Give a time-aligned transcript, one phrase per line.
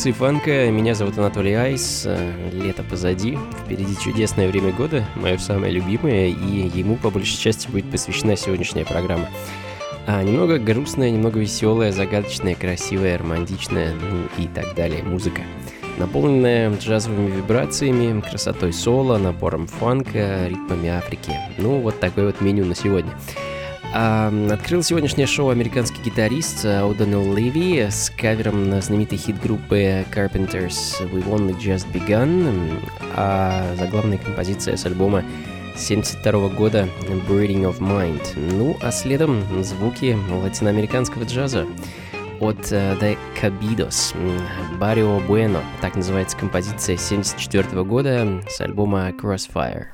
[0.00, 0.70] Функции фанка.
[0.70, 2.08] Меня зовут Анатолий Айс.
[2.52, 3.36] Лето позади.
[3.66, 8.86] Впереди чудесное время года, мое самое любимое, и ему по большей части будет посвящена сегодняшняя
[8.86, 9.28] программа.
[10.06, 15.42] А немного грустная, немного веселая, загадочная, красивая, романтичная, ну и так далее музыка.
[15.98, 21.32] Наполненная джазовыми вибрациями, красотой соло, напором фанка, ритмами Африки.
[21.58, 23.12] Ну, вот такое вот меню на сегодня.
[23.92, 31.58] Открыл сегодняшнее шоу американский гитарист О'Доннелл Леви с кавером на знаменитой хит-группы Carpenters We've Only
[31.58, 32.80] Just Begun,
[33.16, 35.24] а заглавная композиция с альбома
[35.76, 36.88] 72 года
[37.28, 38.22] Breeding of Mind.
[38.36, 41.66] Ну, а следом звуки латиноамериканского джаза
[42.38, 44.14] от The Cabidos,
[44.78, 49.86] Barrio Bueno, так называется композиция 74 года с альбома Crossfire.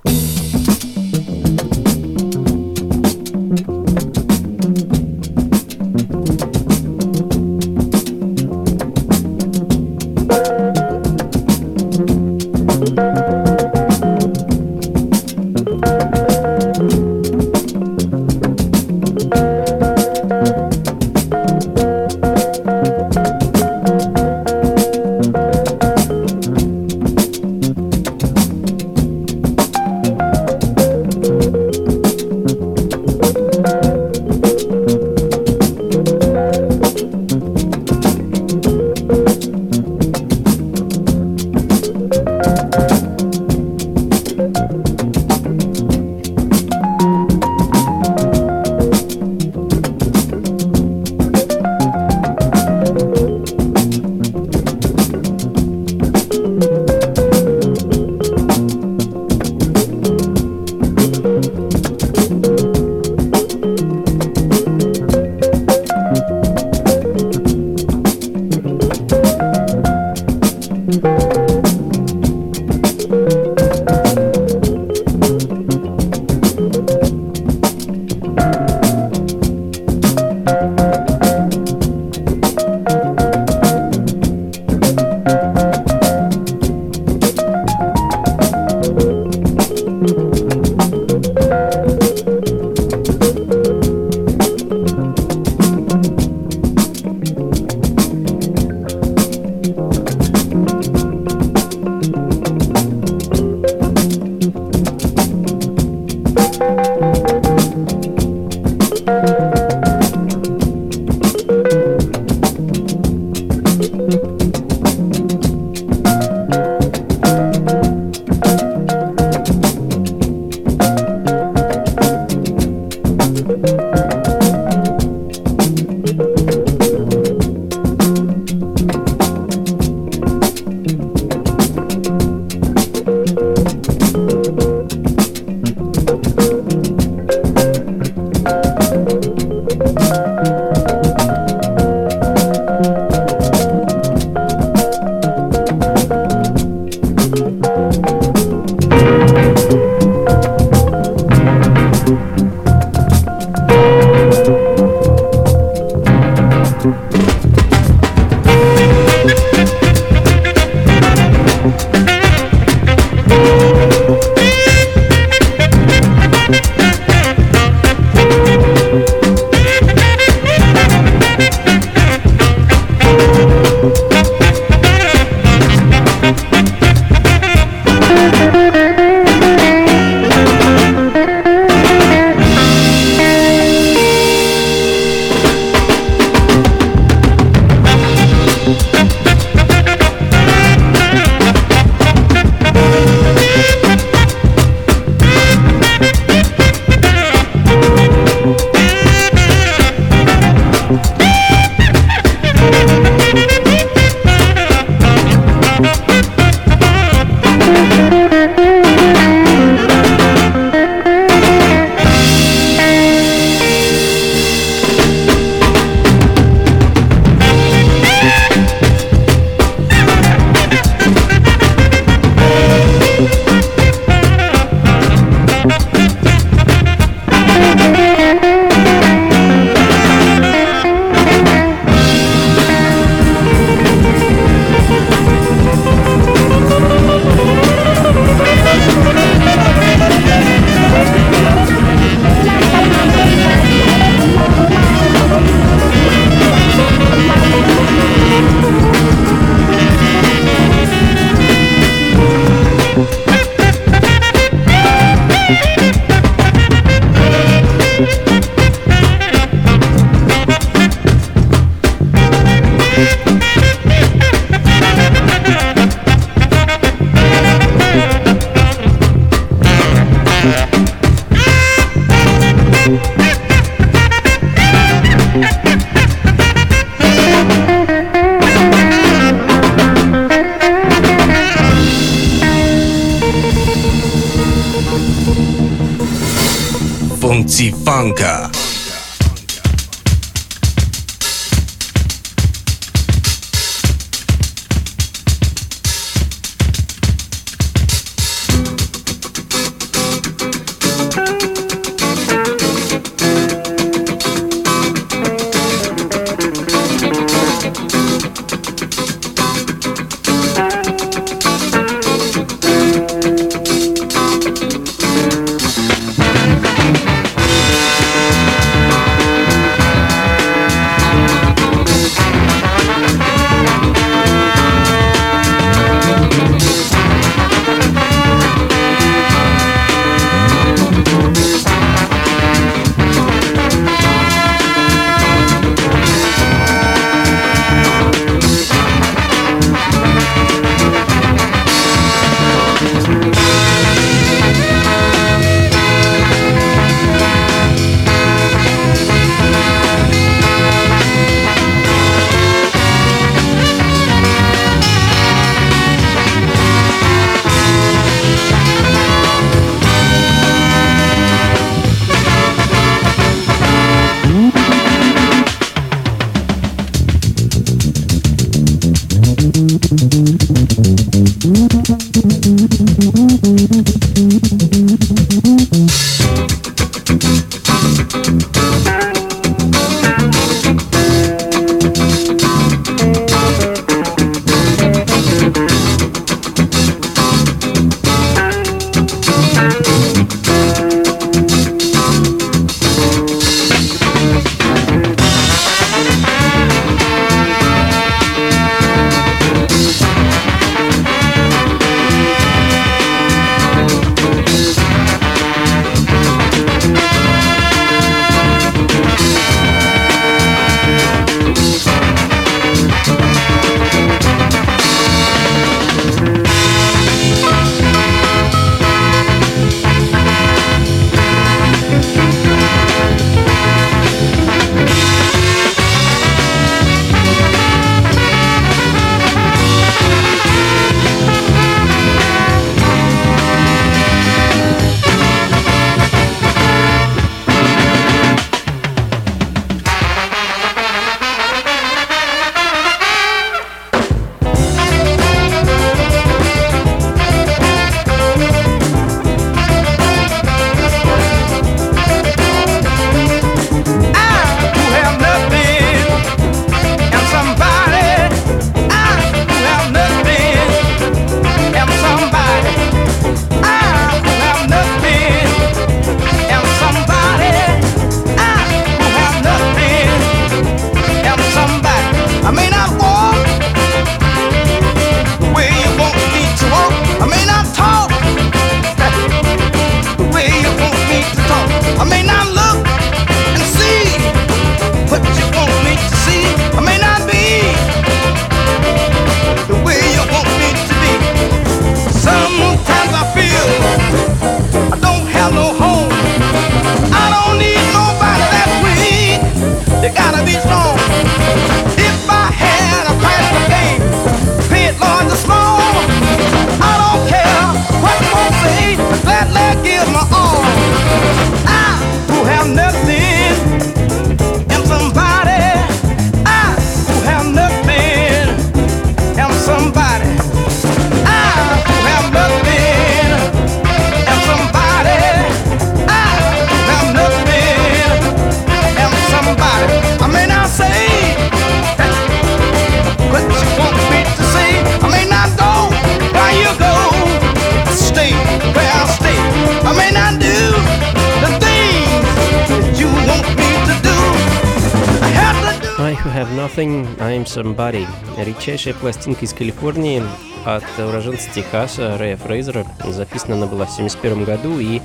[547.56, 548.06] Somebody.
[548.36, 550.22] Редчайшая пластинка из Калифорнии
[550.66, 552.84] от уроженца Техаса Рэя Фрейзера.
[553.02, 555.00] Записана она была в 1971 году и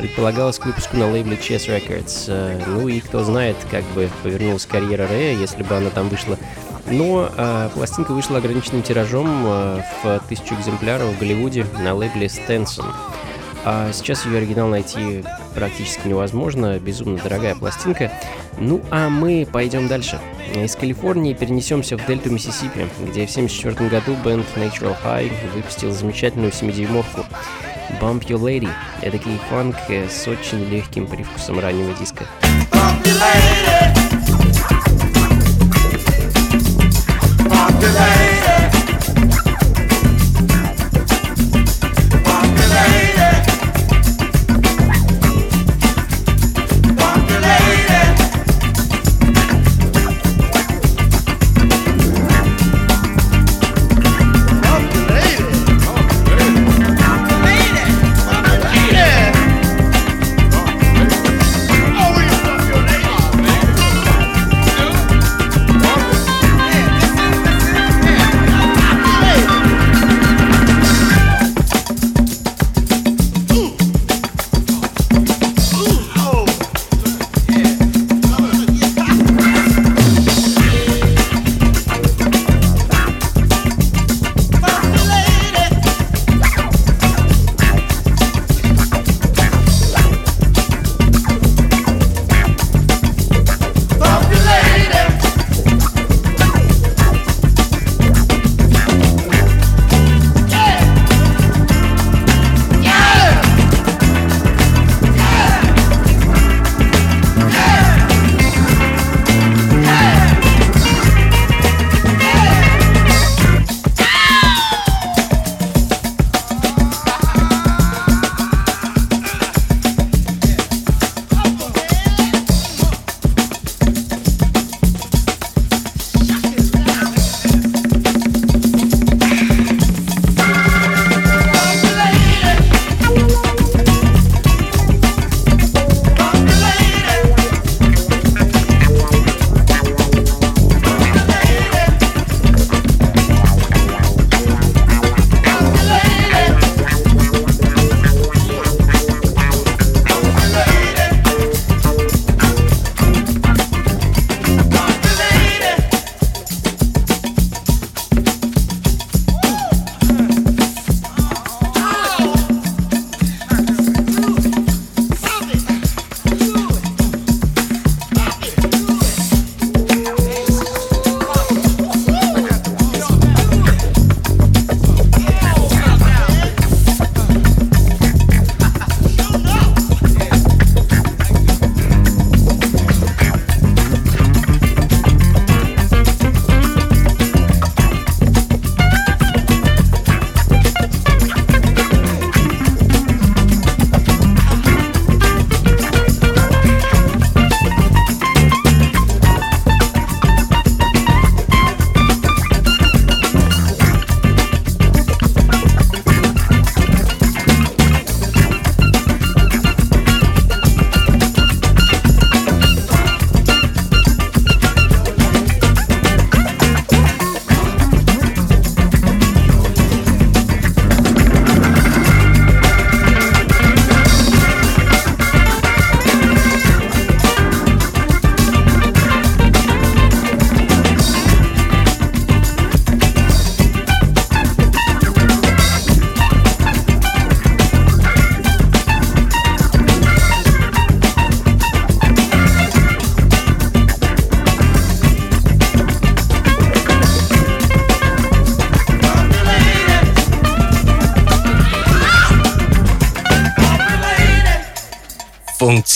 [0.00, 2.24] предполагалась к выпуску на лейбле Chess Records.
[2.26, 6.36] Э, ну и кто знает, как бы повернулась карьера Рэя, если бы она там вышла.
[6.90, 12.86] Но э, пластинка вышла ограниченным тиражом э, в тысячу экземпляров в Голливуде на лейбле Stenson.
[13.66, 18.12] А сейчас ее оригинал найти практически невозможно, безумно дорогая пластинка.
[18.58, 20.20] Ну а мы пойдем дальше.
[20.54, 26.52] Из Калифорнии перенесемся в дельту Миссисипи, где в 1974 году бенд Natural High выпустил замечательную
[26.52, 27.24] 7-дюймовку
[28.00, 28.68] Bump Your Lady.
[29.00, 29.18] Это
[29.48, 32.24] фанк с очень легким привкусом раннего диска.
[32.70, 33.53] Bump your lady.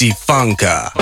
[0.07, 0.93] Funka.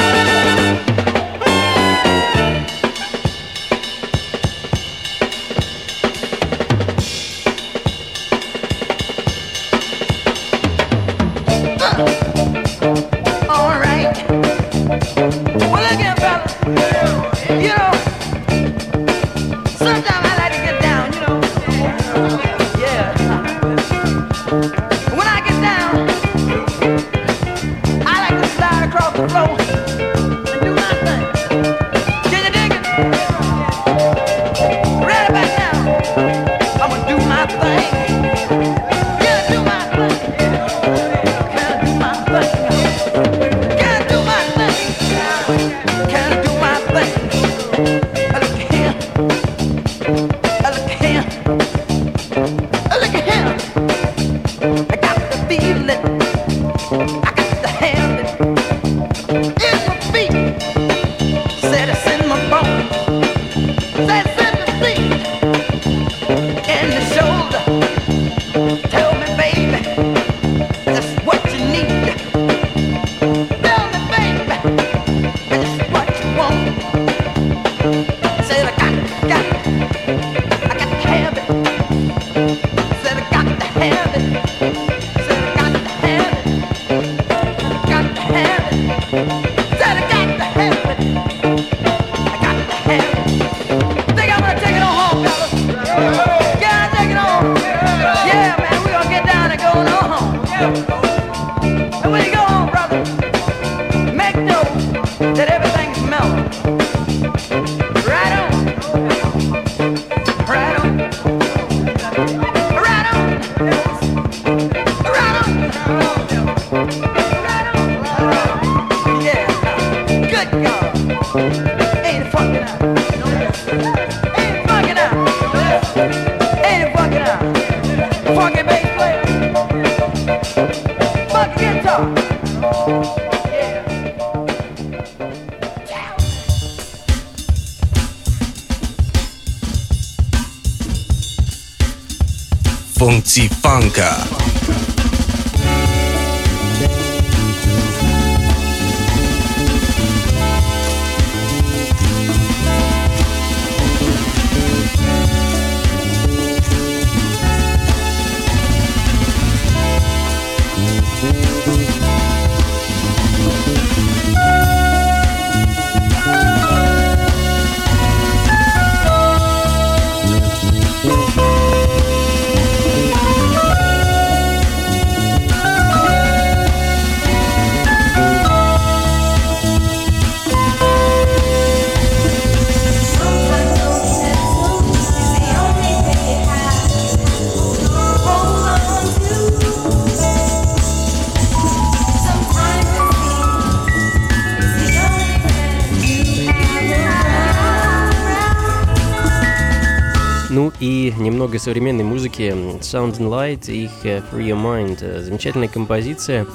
[201.66, 202.42] Современной музыки.
[202.80, 204.98] Sound and Light и их э, Free Your Mind.
[205.00, 206.46] Э, замечательная композиция.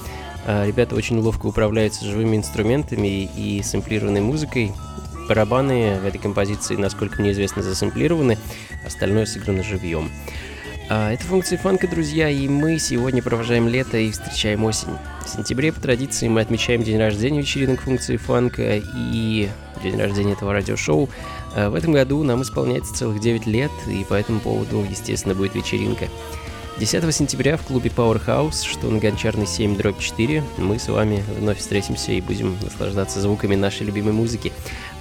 [0.46, 4.72] Э, ребята очень ловко управляются живыми инструментами и сэмплированной музыкой.
[5.28, 8.38] Барабаны в этой композиции, насколько мне известно, засэмплированы,
[8.86, 10.10] остальное сыграно живьем.
[10.90, 14.98] Это функции фанка, друзья, и мы сегодня провожаем лето и встречаем осень.
[15.32, 19.50] Сентябре по традиции мы отмечаем день рождения вечеринок функции фанка и
[19.82, 21.10] день рождения этого радиошоу.
[21.56, 25.56] Э, в этом году нам исполняется целых 9 лет, и по этому поводу, естественно, будет
[25.56, 26.10] вечеринка.
[26.80, 31.60] 10 сентября в клубе Powerhouse, что на Гончарной 7 дробь 4, мы с вами вновь
[31.60, 34.52] встретимся и будем наслаждаться звуками нашей любимой музыки.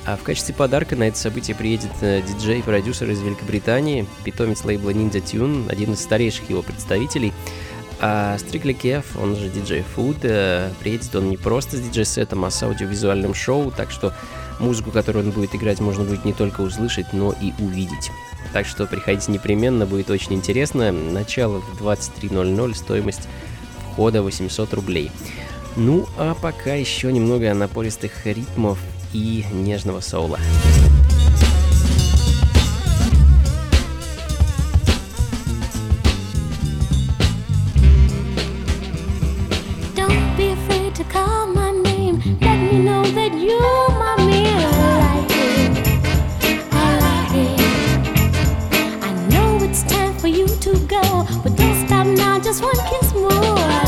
[0.06, 4.64] А в качестве подарка на это событие приедет э, диджей и продюсер из Великобритании, питомец
[4.64, 7.32] лейбла Ninja Tune, один из старейших его представителей.
[8.00, 12.50] А Strictly Kev, он же DJ Food, э, приедет он не просто с диджей-сетом, а
[12.50, 14.14] с аудиовизуальным шоу, так что
[14.60, 18.10] Музыку, которую он будет играть, можно будет не только услышать, но и увидеть.
[18.52, 20.92] Так что приходите непременно, будет очень интересно.
[20.92, 23.28] Начало в 23.00, стоимость
[23.92, 25.10] входа 800 рублей.
[25.76, 28.78] Ну, а пока еще немного напористых ритмов
[29.14, 30.38] и нежного соула.
[52.50, 53.79] just one kiss more.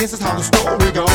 [0.00, 1.09] This is how the story goes.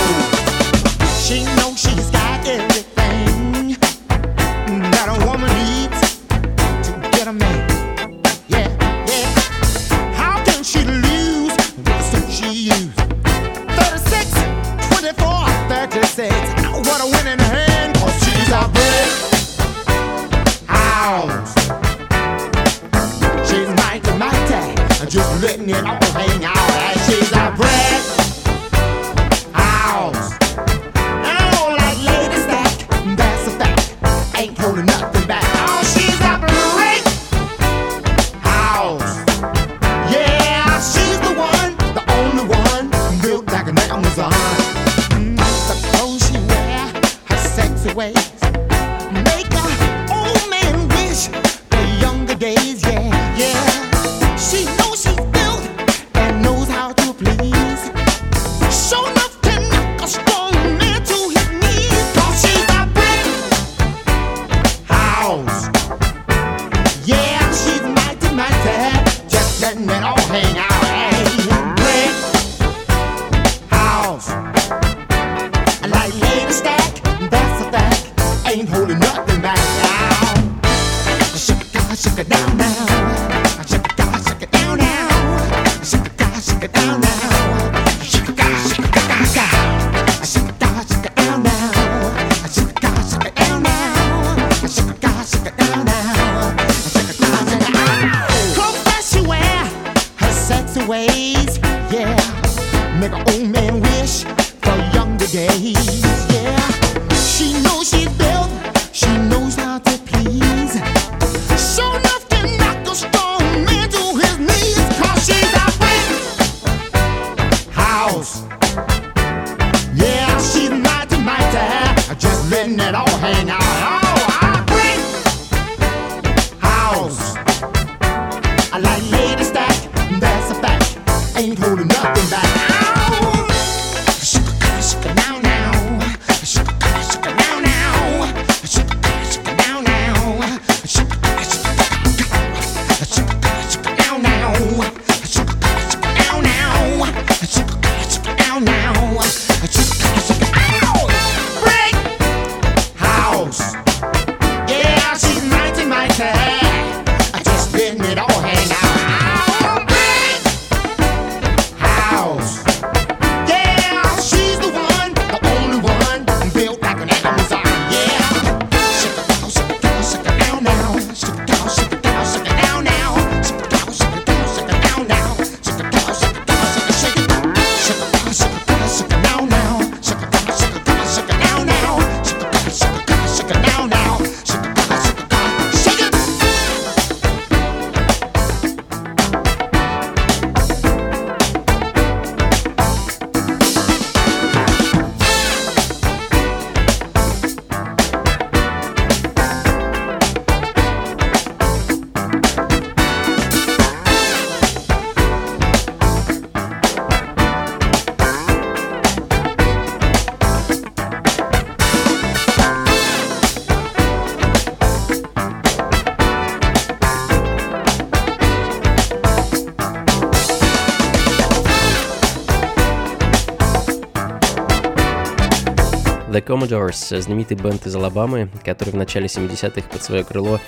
[226.42, 230.60] Commodores, знаменитый бенд из Алабамы, который в начале 70-х под свое крыло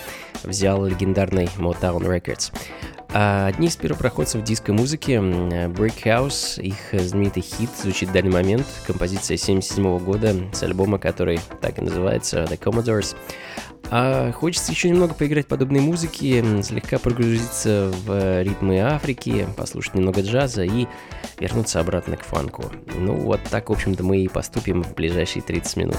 [0.44, 2.54] взял легендарный Motown Records.
[3.10, 9.38] А одни из первопроходцев диско-музыки, Brick House, их знаменитый хит звучит в данный момент, композиция
[9.38, 13.16] 77 года с альбома, который так и называется, The Commodores.
[13.90, 20.64] А хочется еще немного поиграть подобной музыки, слегка прогрузиться в ритмы Африки, послушать немного джаза
[20.64, 20.88] и
[21.40, 22.72] вернуться обратно к фанку.
[22.96, 25.98] Ну вот так, в общем-то, мы и поступим в ближайшие 30 минут.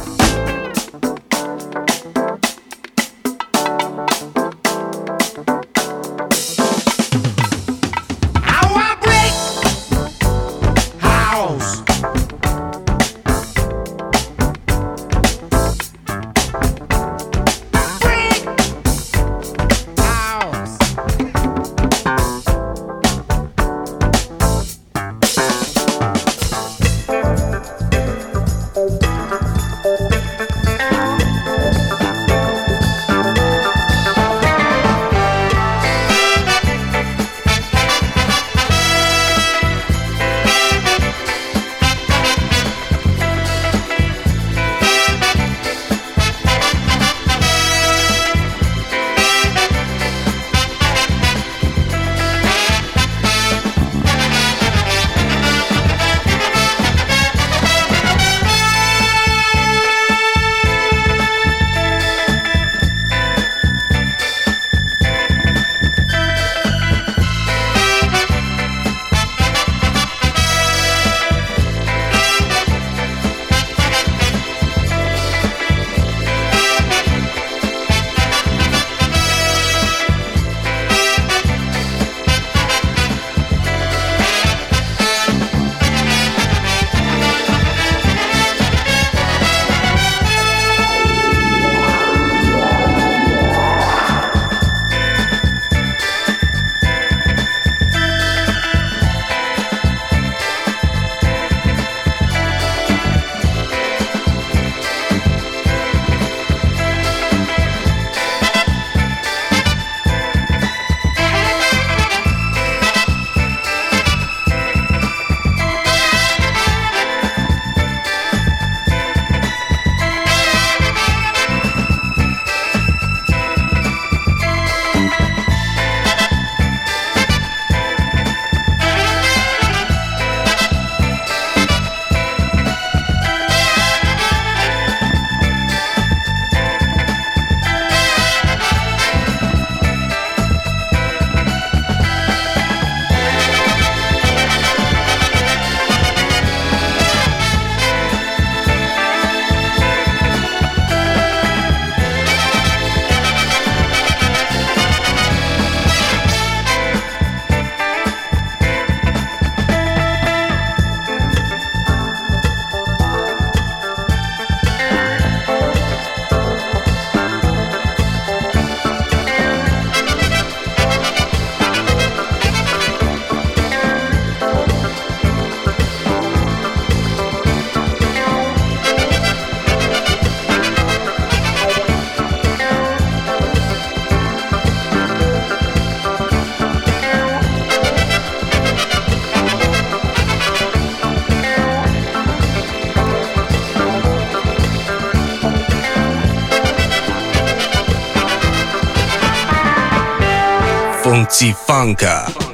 [201.29, 202.48] Antifunker.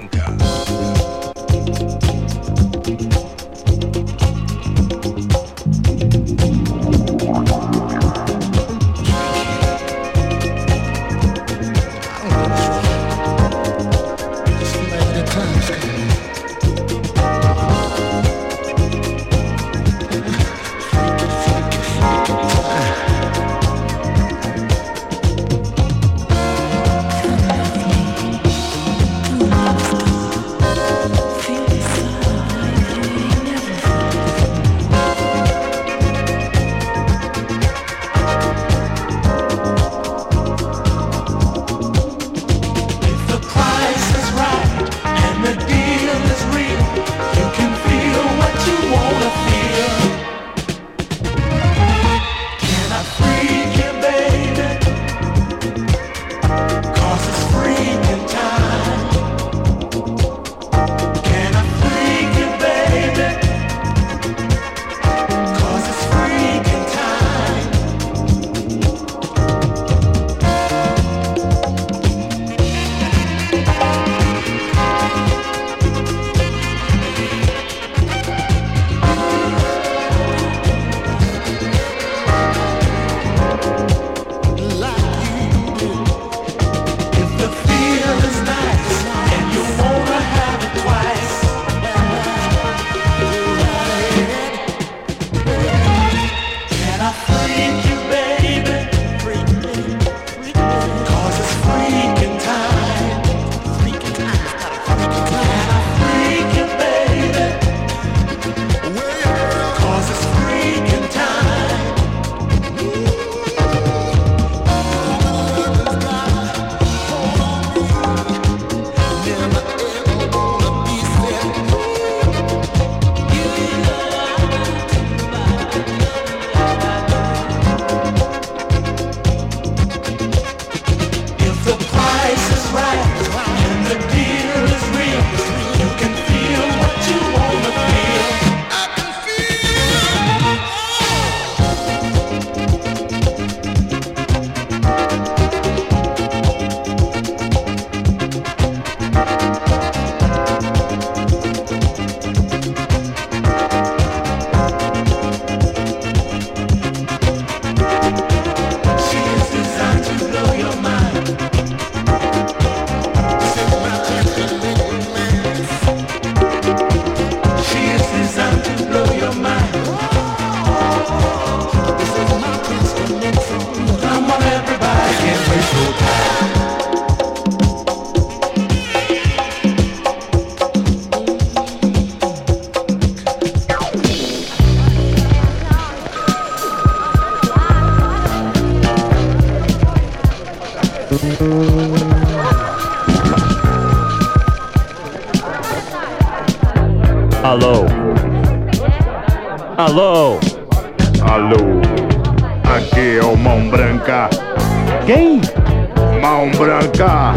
[206.25, 207.35] Mão Branca.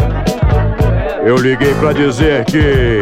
[1.22, 3.00] Eu liguei pra dizer que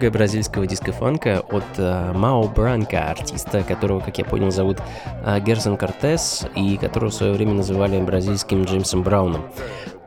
[0.00, 4.78] немного бразильского диско-фанка от э, Мао Бранка, артиста, которого, как я понял, зовут
[5.26, 9.44] э, Герсон Кортес, и которого в свое время называли бразильским Джеймсом Брауном.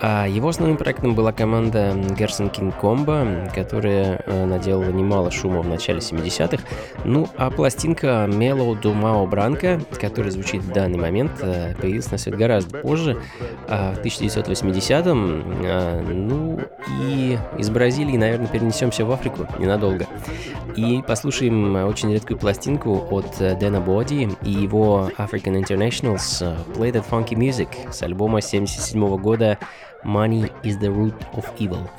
[0.06, 5.68] А его основным проектом была команда Gerson King Combo, которая э, наделала немало шума в
[5.70, 6.62] начале 70-х.
[7.06, 12.18] Ну, а пластинка Mellow do Mao Branca, которая звучит в данный момент, э, появилась на
[12.18, 13.18] свет гораздо позже,
[13.70, 15.44] э, в 1980-м.
[15.64, 16.53] Э, ну,
[17.04, 20.08] и из Бразилии, наверное, перенесемся в Африку ненадолго.
[20.76, 26.92] И послушаем очень редкую пластинку от э, Дэна Боди и его African Internationals э, Play
[26.92, 29.60] That Funky Music с альбома 77 года
[30.04, 31.90] Money is the root of evil.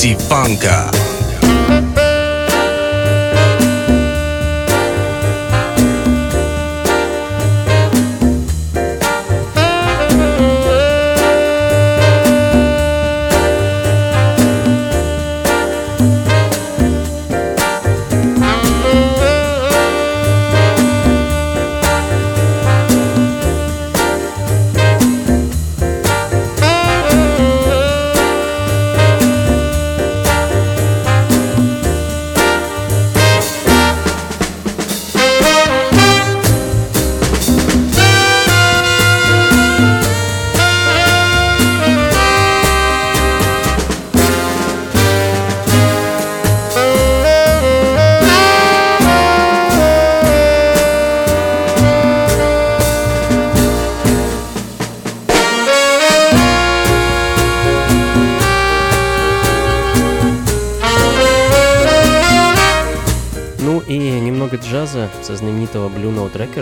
[0.00, 0.99] Fancy Funka.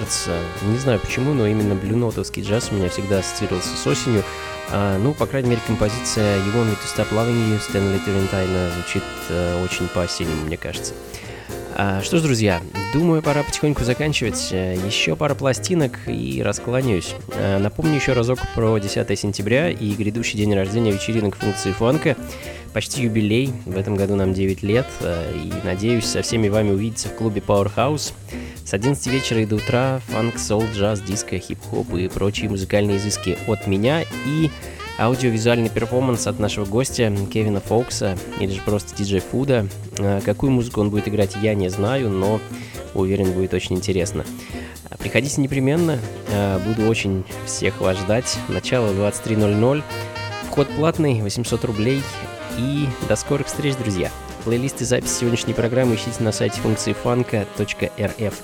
[0.08, 0.30] Records.
[0.62, 4.22] Не знаю почему, но именно Note'овский джаз у меня всегда ассоциировался с осенью.
[4.70, 8.70] А, ну, по крайней мере, композиция You Want Me To Stop Loving You Стэнли Турентайна
[8.70, 10.94] звучит а, очень по-осеннему, мне кажется.
[11.74, 12.60] А, что ж, друзья,
[12.92, 14.50] думаю, пора потихоньку заканчивать.
[14.50, 17.14] Еще пара пластинок и раскланяюсь.
[17.34, 22.16] А, напомню еще разок про 10 сентября и грядущий день рождения вечеринок функции фанка
[22.78, 23.52] почти юбилей.
[23.66, 24.86] В этом году нам 9 лет.
[25.00, 28.12] Э, и надеюсь со всеми вами увидеться в клубе Powerhouse.
[28.64, 33.36] С 11 вечера и до утра фанк, сол, джаз, диско, хип-хоп и прочие музыкальные изыски
[33.48, 34.48] от меня и
[34.96, 39.66] аудиовизуальный перформанс от нашего гостя Кевина Фокса или же просто диджей Фуда.
[39.98, 42.40] Э, какую музыку он будет играть, я не знаю, но
[42.94, 44.24] уверен, будет очень интересно.
[45.00, 45.98] Приходите непременно,
[46.28, 48.38] э, буду очень всех вас ждать.
[48.48, 49.82] Начало 23.00.
[50.52, 52.02] Вход платный, 800 рублей.
[52.58, 54.10] И до скорых встреч, друзья!
[54.44, 58.34] Плейлисты записи сегодняшней программы ищите на сайте функции фанка.рф.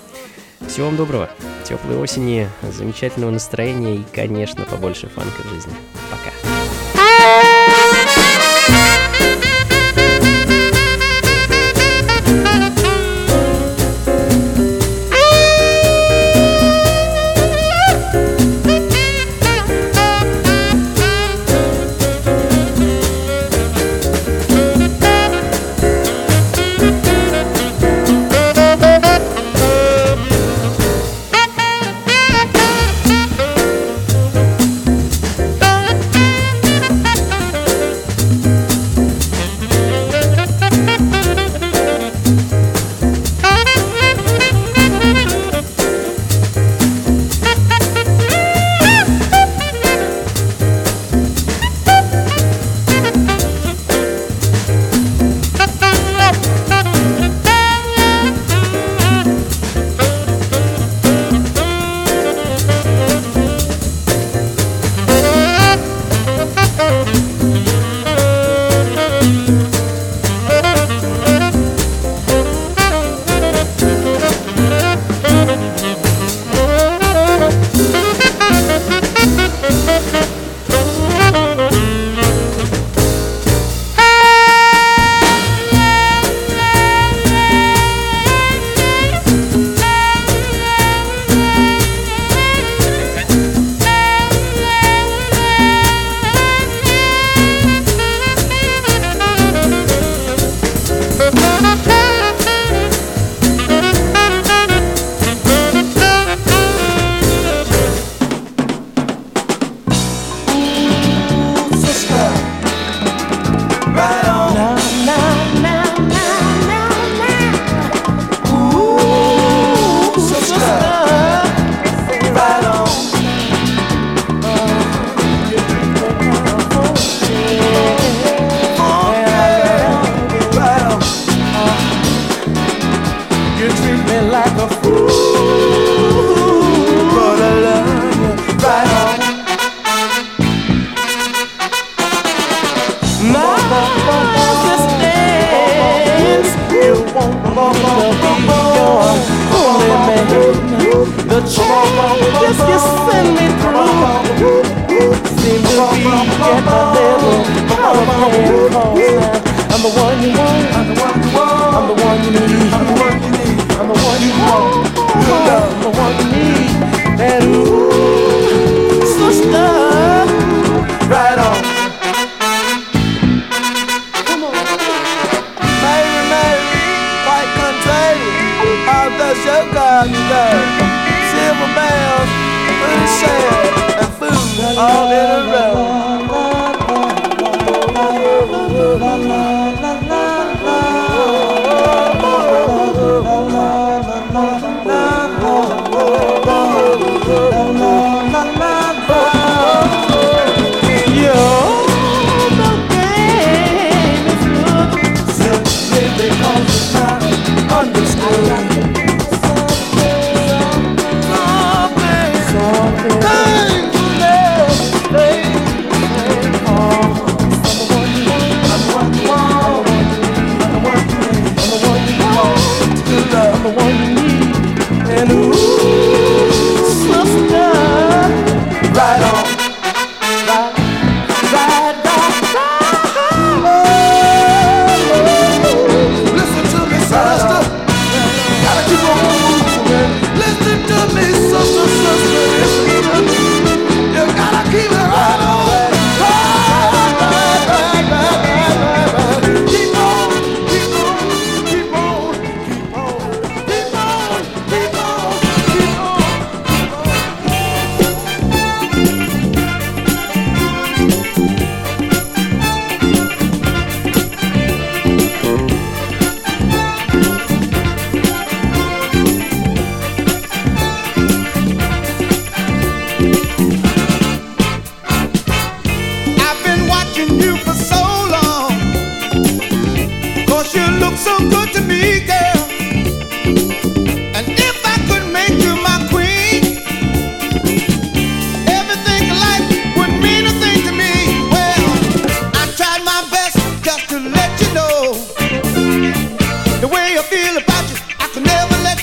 [0.68, 1.28] Всего вам доброго,
[1.64, 5.72] теплой осени, замечательного настроения и, конечно, побольше фанка в жизни.
[6.10, 6.63] Пока!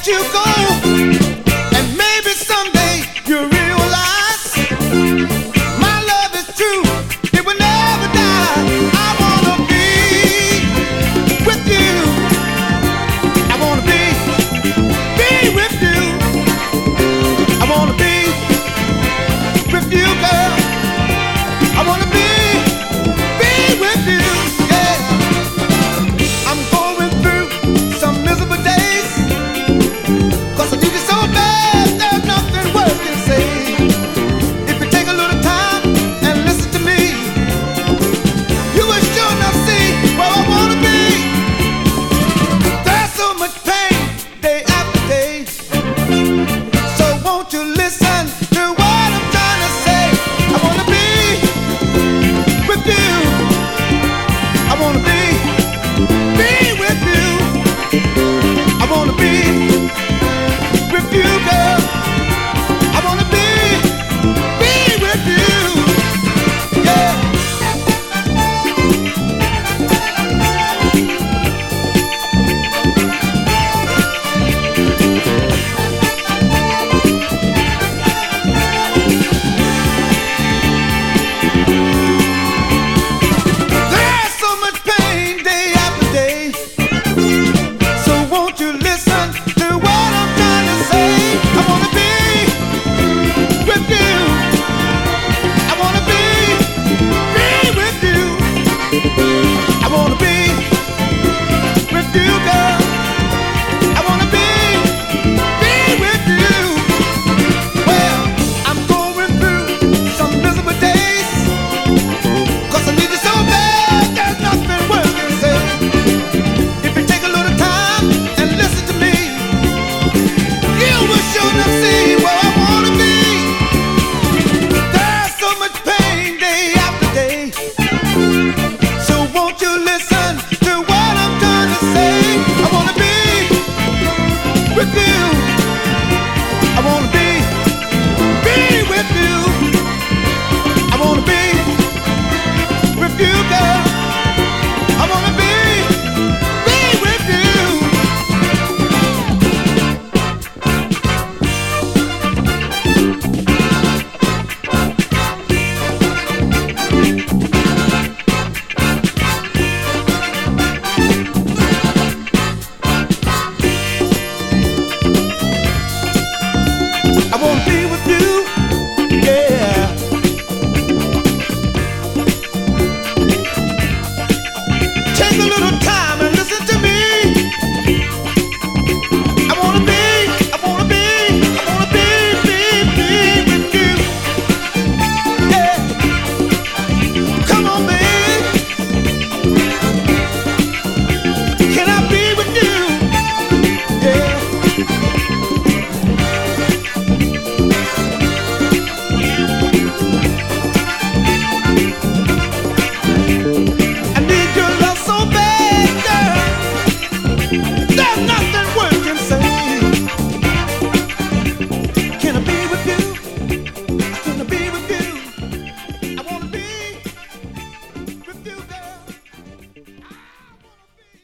[0.07, 0.50] you go